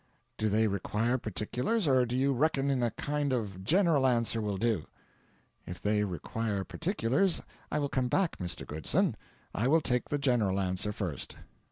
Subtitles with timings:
[0.39, 4.57] Do they require particulars, or do you reckon a kind of a GENERAL answer will
[4.57, 4.87] do?'
[5.67, 8.65] 'If they require particulars, I will come back, Mr.
[8.65, 9.15] Goodson;
[9.53, 11.37] I will take the general answer first.'